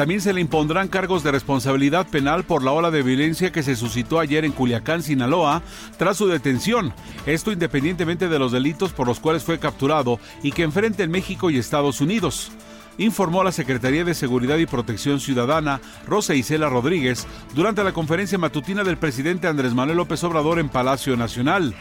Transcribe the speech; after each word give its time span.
también 0.00 0.22
se 0.22 0.32
le 0.32 0.40
impondrán 0.40 0.88
cargos 0.88 1.22
de 1.22 1.30
responsabilidad 1.30 2.06
penal 2.06 2.44
por 2.44 2.64
la 2.64 2.72
ola 2.72 2.90
de 2.90 3.02
violencia 3.02 3.52
que 3.52 3.62
se 3.62 3.76
suscitó 3.76 4.18
ayer 4.18 4.46
en 4.46 4.52
Culiacán, 4.52 5.02
Sinaloa, 5.02 5.60
tras 5.98 6.16
su 6.16 6.26
detención. 6.26 6.94
Esto 7.26 7.52
independientemente 7.52 8.26
de 8.30 8.38
los 8.38 8.50
delitos 8.50 8.94
por 8.94 9.06
los 9.06 9.20
cuales 9.20 9.44
fue 9.44 9.58
capturado 9.58 10.18
y 10.42 10.52
que 10.52 10.62
enfrenta 10.62 11.02
en 11.02 11.10
México 11.10 11.50
y 11.50 11.58
Estados 11.58 12.00
Unidos 12.00 12.50
informó 12.98 13.42
la 13.42 13.52
Secretaría 13.52 14.04
de 14.04 14.14
Seguridad 14.14 14.58
y 14.58 14.66
Protección 14.66 15.20
Ciudadana, 15.20 15.80
Rosa 16.06 16.34
Isela 16.34 16.68
Rodríguez, 16.68 17.26
durante 17.54 17.84
la 17.84 17.92
conferencia 17.92 18.38
matutina 18.38 18.84
del 18.84 18.98
presidente 18.98 19.48
Andrés 19.48 19.74
Manuel 19.74 19.98
López 19.98 20.22
Obrador 20.24 20.58
en 20.58 20.68
Palacio 20.68 21.16
Nacional. 21.16 21.74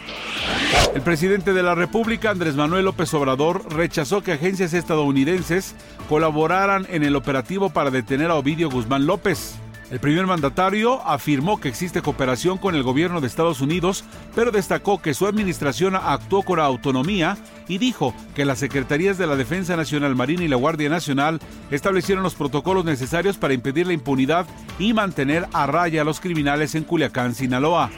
El 0.95 1.01
presidente 1.01 1.53
de 1.53 1.63
la 1.63 1.75
República, 1.75 2.31
Andrés 2.31 2.55
Manuel 2.55 2.85
López 2.85 3.13
Obrador, 3.13 3.63
rechazó 3.73 4.21
que 4.21 4.33
agencias 4.33 4.73
estadounidenses 4.73 5.75
colaboraran 6.07 6.87
en 6.89 7.03
el 7.03 7.15
operativo 7.15 7.69
para 7.69 7.91
detener 7.91 8.31
a 8.31 8.35
Ovidio 8.35 8.69
Guzmán 8.69 9.05
López. 9.05 9.59
El 9.91 9.99
primer 9.99 10.27
mandatario 10.27 11.01
afirmó 11.07 11.59
que 11.59 11.67
existe 11.67 12.03
cooperación 12.03 12.59
con 12.59 12.75
el 12.75 12.83
gobierno 12.83 13.21
de 13.21 13.27
Estados 13.27 13.59
Unidos, 13.59 14.03
pero 14.35 14.51
destacó 14.51 15.01
que 15.01 15.15
su 15.15 15.25
administración 15.25 15.95
actuó 15.95 16.43
con 16.43 16.59
autonomía 16.59 17.37
y 17.67 17.79
dijo 17.79 18.13
que 18.35 18.45
las 18.45 18.59
Secretarías 18.59 19.17
de 19.17 19.25
la 19.25 19.35
Defensa 19.35 19.75
Nacional 19.75 20.15
Marina 20.15 20.43
y 20.43 20.47
la 20.47 20.57
Guardia 20.57 20.89
Nacional 20.89 21.39
establecieron 21.71 22.23
los 22.23 22.35
protocolos 22.35 22.85
necesarios 22.85 23.37
para 23.37 23.55
impedir 23.55 23.87
la 23.87 23.93
impunidad 23.93 24.45
y 24.77 24.93
mantener 24.93 25.47
a 25.53 25.65
raya 25.65 26.01
a 26.01 26.05
los 26.05 26.19
criminales 26.19 26.75
en 26.75 26.83
Culiacán, 26.83 27.33
Sinaloa. 27.33 27.89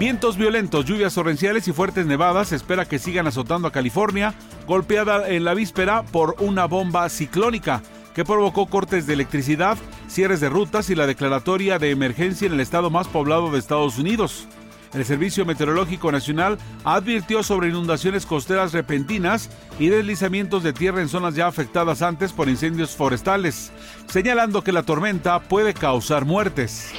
Vientos 0.00 0.38
violentos, 0.38 0.86
lluvias 0.86 1.14
torrenciales 1.14 1.68
y 1.68 1.72
fuertes 1.72 2.06
nevadas 2.06 2.52
espera 2.52 2.86
que 2.86 2.98
sigan 2.98 3.26
azotando 3.26 3.68
a 3.68 3.72
California, 3.72 4.34
golpeada 4.66 5.28
en 5.28 5.44
la 5.44 5.52
víspera 5.52 6.04
por 6.04 6.36
una 6.38 6.64
bomba 6.64 7.08
ciclónica 7.10 7.82
que 8.16 8.24
provocó 8.24 8.64
cortes 8.64 9.06
de 9.06 9.12
electricidad, 9.12 9.76
cierres 10.08 10.40
de 10.40 10.48
rutas 10.48 10.88
y 10.88 10.94
la 10.94 11.06
declaratoria 11.06 11.78
de 11.78 11.90
emergencia 11.90 12.46
en 12.46 12.54
el 12.54 12.60
estado 12.60 12.88
más 12.88 13.08
poblado 13.08 13.50
de 13.50 13.58
Estados 13.58 13.98
Unidos. 13.98 14.48
El 14.94 15.04
Servicio 15.04 15.44
Meteorológico 15.44 16.10
Nacional 16.10 16.56
advirtió 16.82 17.42
sobre 17.42 17.68
inundaciones 17.68 18.24
costeras 18.24 18.72
repentinas 18.72 19.50
y 19.78 19.88
deslizamientos 19.88 20.62
de 20.62 20.72
tierra 20.72 21.02
en 21.02 21.10
zonas 21.10 21.34
ya 21.34 21.46
afectadas 21.46 22.00
antes 22.00 22.32
por 22.32 22.48
incendios 22.48 22.96
forestales, 22.96 23.70
señalando 24.06 24.64
que 24.64 24.72
la 24.72 24.82
tormenta 24.82 25.38
puede 25.40 25.74
causar 25.74 26.24
muertes. 26.24 26.94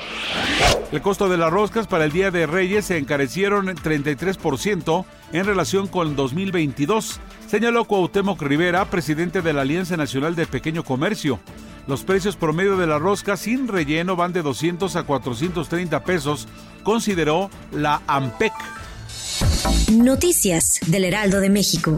El 0.92 1.02
costo 1.02 1.28
de 1.28 1.38
las 1.38 1.52
roscas 1.52 1.86
para 1.86 2.06
el 2.06 2.12
Día 2.12 2.32
de 2.32 2.48
Reyes 2.48 2.86
se 2.86 2.98
encarecieron 2.98 3.68
33% 3.68 5.06
en 5.34 5.46
relación 5.46 5.88
con 5.88 6.16
2022, 6.16 7.20
señaló 7.48 7.86
Cuauhtémoc 7.86 8.42
Rivera, 8.42 8.90
presidente 8.90 9.42
de 9.42 9.54
la 9.54 9.62
Alianza 9.62 9.98
Nacional 9.98 10.36
de 10.36 10.48
Pequeño 10.48 10.84
Comercio. 10.84 11.40
Los 11.88 12.04
precios 12.04 12.36
promedio 12.36 12.78
de 12.78 12.88
la 12.88 13.00
rosca 13.00 13.38
sin 13.38 13.68
relleno 13.68 14.16
van 14.16 14.34
de 14.34 14.42
200 14.42 14.96
a 14.96 15.04
430 15.04 16.04
pesos, 16.04 16.48
consideró 16.84 17.50
la 17.72 18.02
AMPEC. 18.08 18.54
Noticias 19.92 20.80
del 20.88 21.06
Heraldo 21.06 21.40
de 21.40 21.50
México. 21.50 21.98